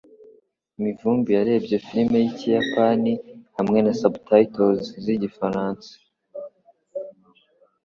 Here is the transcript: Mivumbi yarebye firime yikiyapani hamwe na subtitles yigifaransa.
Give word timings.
Mivumbi 0.81 1.29
yarebye 1.37 1.75
firime 1.85 2.17
yikiyapani 2.23 3.11
hamwe 3.57 3.79
na 3.85 3.93
subtitles 3.99 4.83
yigifaransa. 5.05 5.91